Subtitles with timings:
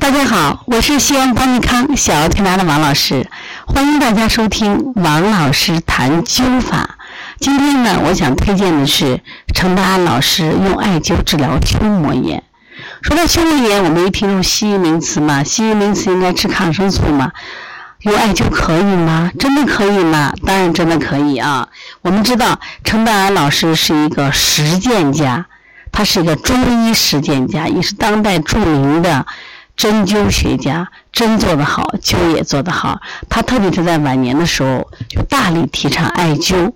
[0.00, 3.28] 大家好，我是西安邦尼康小儿推拿的王老师，
[3.66, 6.96] 欢迎大家收听王老师谈灸法。
[7.40, 9.20] 今天呢，我想推荐的是
[9.54, 12.42] 程达安老师用艾灸治疗胸膜炎。
[13.02, 17.32] 说到胸膜炎，我们一听说西医名词嘛，西医名词应该吃抗生素嘛，
[18.02, 19.30] 用艾灸可以吗？
[19.38, 20.32] 真的可以吗？
[20.46, 21.68] 当然真的可以啊！
[22.02, 25.46] 我们知道程达安老师是一个实践家，
[25.90, 29.26] 他是一个中医实践家，也是当代著名的。
[29.78, 33.00] 针灸学家，针做得好，灸也做得好。
[33.28, 36.72] 他特别是在晚年的时候，就大力提倡艾灸。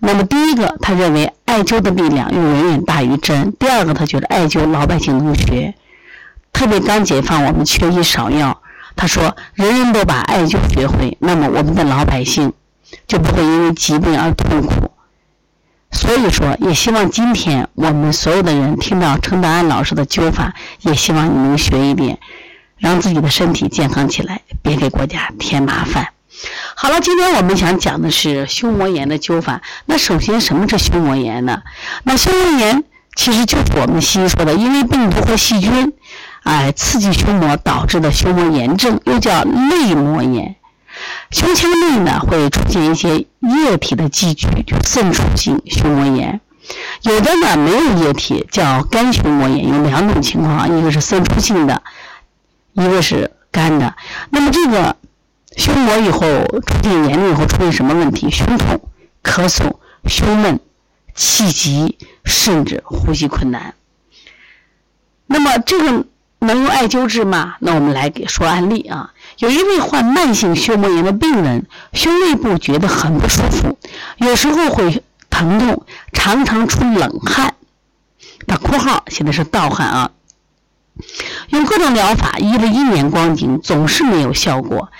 [0.00, 5.72] 那么，第一个，他认为艾灸的力量又远远大于针；第二个，他觉得艾灸老百姓能学。
[6.52, 8.60] 特别刚解放，我们缺医少药。
[8.96, 12.52] 他说，人人都把艾灸学会，那么我们的老百姓
[13.06, 14.90] 就不会因为疾病而痛苦。
[15.92, 22.18] 所以说，也希望今天我们所有的人听到程达安老师的灸法，也希望你能学一点，
[22.76, 26.08] 让自己的身体健康起来，别给国家添麻烦。
[26.74, 29.62] 好了，今天我们想讲的是胸膜炎的灸法。
[29.86, 31.62] 那首先，什么是胸膜炎呢？
[32.04, 35.94] 那胸膜炎其实就是我们西医说的，因为病毒和细菌，
[36.42, 40.55] 哎，刺激胸膜导致的胸膜炎症，又叫内膜炎。
[41.30, 46.38] 胸腔内呢会出现一些液体的积聚，就渗出性胸膜炎；
[47.02, 49.68] 有的呢没有液体，叫干胸膜炎。
[49.68, 51.82] 有两种情况，一个是渗出性的，
[52.74, 53.94] 一个是干的。
[54.30, 54.96] 那么这个
[55.56, 56.20] 胸膜以后
[56.66, 58.30] 出现炎症以后出现什么问题？
[58.30, 58.80] 胸痛、
[59.22, 60.60] 咳嗽、胸闷、
[61.14, 63.74] 气急，甚至呼吸困难。
[65.26, 66.06] 那么这个
[66.38, 67.56] 能用艾灸治吗？
[67.60, 69.10] 那我们来给说案例啊。
[69.38, 73.78] 有一位患慢性胸膜炎的病人，胸内部觉得很不舒服，
[74.18, 77.54] 有时候会疼痛，常常出冷汗。
[78.46, 80.10] 打括号写的是盗汗啊。
[81.48, 84.90] 用各种疗法医了一年光景，总是没有效果。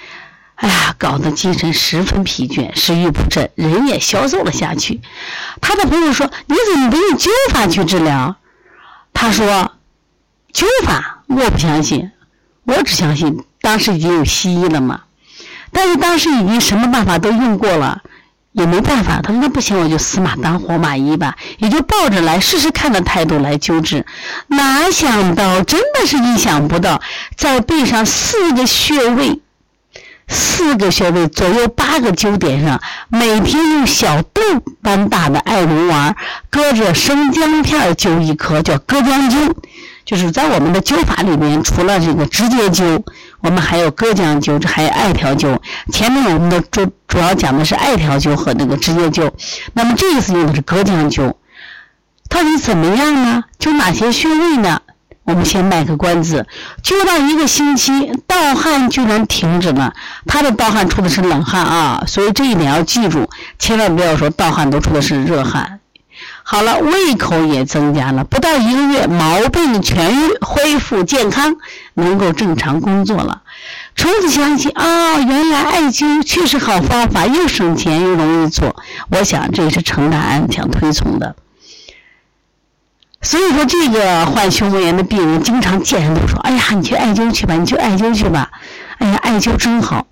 [0.57, 5.03] 哎呀，搞得精神十分疲倦，食欲不振，人也消瘦了下去。
[5.61, 8.37] 他的朋友说：“你怎么不用灸法去治疗？”
[9.13, 9.73] 他说
[10.53, 12.11] ：“灸法我不相信，
[12.65, 15.01] 我只相信。”当时已经有西医了嘛，
[15.73, 18.01] 但是当时已经什么办法都用过了，
[18.53, 19.21] 也没办法。
[19.21, 24.07] 他说那不行，我就死马当活马医吧，也就抱着来试试看的态度来救治。
[24.47, 27.03] 哪想到真的是意想不到，
[27.37, 29.41] 在背上四个穴位，
[30.29, 34.41] 四个穴位左右八个灸点上，每天用小豆
[34.81, 36.15] 般大的艾绒丸
[36.51, 39.53] 搁着生姜片灸一颗，叫隔姜灸。
[40.07, 43.03] 就是在我们的灸法里面，除了这个直接灸。
[43.43, 45.59] 我们还有隔姜灸，这还有艾条灸。
[45.93, 49.31] 前面我们的主主要讲的是艾条灸和那个直接灸，
[49.75, 51.35] 那么这一次用的是隔姜灸。
[52.29, 53.45] 到底怎么样呢？
[53.61, 54.81] 灸哪些穴位呢？
[55.25, 56.47] 我们先卖个关子。
[56.83, 59.93] 灸到一个星期，盗汗就能停止了。
[60.27, 63.29] 他的盗汗出的是冷汗啊，所以这一点要记住，
[63.59, 65.81] 千万不要说盗汗都出的是热汗。
[66.49, 71.57] 好了，胃口也增加了，不到一个月，毛病痊愈，恢复健康，
[71.95, 73.43] 能够正常工作了。
[73.97, 78.77] 从此相信啊，原来艾灸确实好方法，又省钱又容易做。
[79.11, 81.35] 我想这也是程大安想推崇的。
[83.23, 88.53] 所以说，这个患胸膜炎的病人经常见人都说：“哎呀，你去艾灸去吧，你去艾灸去吧。”
[88.99, 90.07] 哎呀，艾灸真好。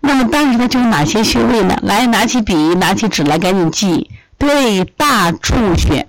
[0.00, 1.78] 那么当时他灸哪些穴位呢？
[1.82, 4.10] 来，拿起笔，拿起纸来，赶紧记。
[4.40, 6.08] 对，大柱穴、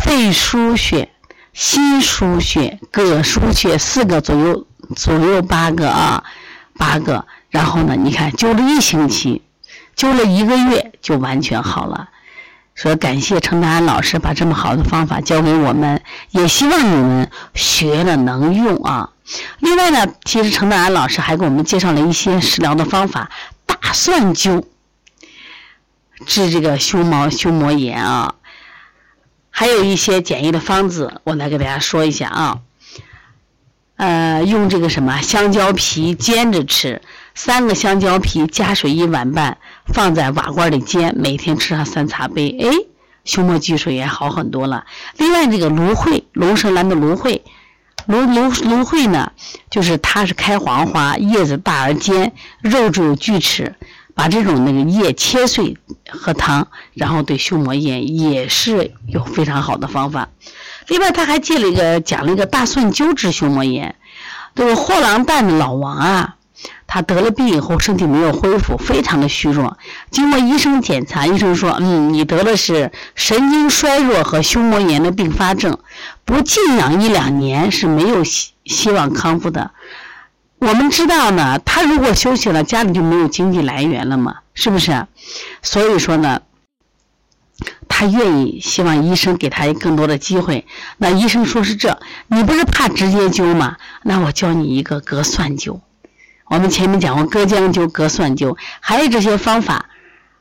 [0.00, 1.10] 肺腧穴、
[1.52, 4.66] 心腧穴、膈腧穴四个左右，
[4.96, 6.24] 左右八个啊，
[6.78, 7.26] 八个。
[7.50, 9.42] 然后呢，你看灸了一星期，
[9.94, 12.08] 灸了一个月就完全好了。
[12.74, 19.10] 说感谢程大安老师把这么好的方法教给我们，也希望你们学了能用啊。
[19.58, 23.30] 另外呢，其实程大安老师还给我们介绍了一些食疗的方法，
[23.66, 24.64] 大蒜灸。
[26.26, 28.34] 治这个胸毛胸膜炎啊，
[29.50, 32.60] 还有一些简易的方子，我来给大家说一下啊。
[33.96, 37.00] 呃，用这个什么香蕉皮煎着吃，
[37.34, 42.70] 三个香蕉皮加水一碗半，放在瓦罐里煎，每天吃上三茶杯，哎，
[43.24, 44.84] 胸膜积水也好很多了。
[45.16, 47.44] 另外，这个芦荟，龙舌兰的芦荟，
[48.06, 49.30] 芦芦芦荟呢，
[49.70, 53.76] 就是它是开黄花，叶子大而尖，肉质有锯齿。
[54.14, 55.76] 把这种那个叶切碎
[56.08, 60.28] 喝汤，然后对胸膜炎也是有非常好的方法。
[60.88, 63.96] 另外，他还借了一个讲了一个大蒜灸治胸膜炎。
[64.54, 66.36] 这个货郎担的老王啊，
[66.86, 69.76] 他得了病以后身体没有恢复，非常的虚弱。
[70.10, 75.76] 经过医生检查，医生说，嗯，你得的是神经衰弱和胸膜炎的并发症，
[76.24, 79.72] 不静养一两年是没有希希望康复的。
[80.66, 85.06] 我们知道呢，他如果休息了，家里就没有经济来源了嘛，是不是？
[85.62, 86.40] 所以说呢。
[87.88, 90.66] 他愿意，希望医生给他更多的机会。
[90.98, 93.76] 那医生说是这，你不是怕直接灸吗？
[94.02, 95.78] 那我教你一个隔蒜灸。
[96.46, 99.86] 我们前面讲过隔姜灸、隔蒜灸，还有这些方法，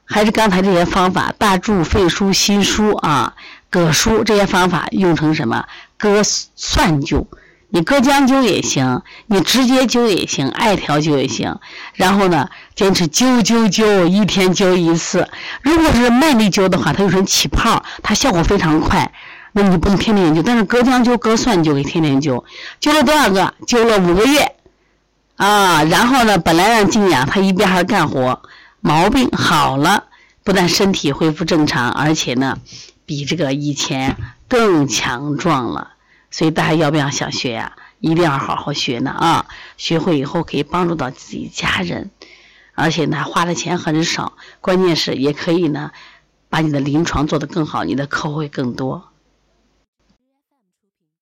[0.03, 3.35] 还是刚才这些方法，大柱、肺腧、心腧啊、
[3.69, 5.65] 葛腧这些方法用成什么？
[5.97, 7.27] 隔蒜灸。
[7.75, 11.57] 你隔姜灸也行，你直接灸也行，艾条灸也行。
[11.95, 15.27] 然后呢，坚持灸灸灸，一天灸一次。
[15.63, 19.11] 如果是麦粒灸的话，它有成起泡，它效果非常快。
[19.53, 22.43] 那你不能天天灸，但是隔姜灸、隔蒜灸可以天天灸。
[22.79, 23.55] 灸了多少个？
[23.65, 24.51] 灸了五个月
[25.37, 25.83] 啊。
[25.83, 28.43] 然后呢，本来让静养，他一边还干活，
[28.81, 30.03] 毛病好了，
[30.43, 32.59] 不但身体恢复正常，而且呢，
[33.07, 34.15] 比这个以前
[34.47, 35.92] 更强壮了。
[36.33, 37.75] 所以大家要不要想学呀？
[37.99, 39.45] 一定要好好学呢啊！
[39.77, 42.09] 学会以后可以帮助到自己家人，
[42.73, 45.91] 而且呢花的钱很少，关键是也可以呢
[46.49, 49.12] 把你的临床做得更好，你的客户会更多。